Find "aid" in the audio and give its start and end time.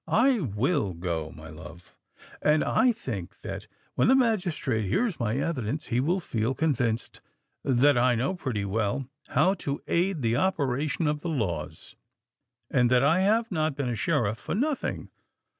9.85-10.23